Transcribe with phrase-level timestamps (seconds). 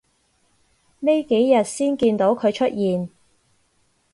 [1.01, 3.07] 呢幾日先見到佢出現